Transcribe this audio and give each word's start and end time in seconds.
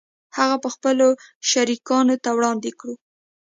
هغه 0.37 0.55
به 0.63 0.69
خپلو 0.75 1.07
شریکانو 1.49 2.15
ته 2.23 2.29
وړاندې 2.37 2.71
کړو 2.79 2.95